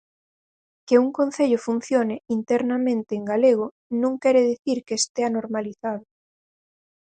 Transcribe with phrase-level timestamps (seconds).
[0.87, 3.65] Que un concello funcione internamente en galego
[4.01, 6.03] non quere dicir que estea normalizado.